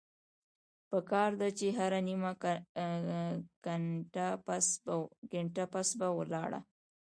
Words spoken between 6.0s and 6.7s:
ولاړه